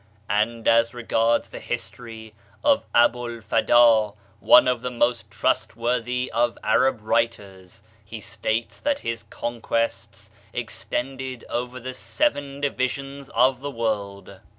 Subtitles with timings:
[0.31, 6.57] And as regards the history of Abu al Fada, one of the most trustworthy of
[6.63, 14.39] Arab writers, he states that his conquests extended over the seven divisions of the world.